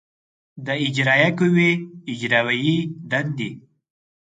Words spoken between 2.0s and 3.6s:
اجرایوې دندې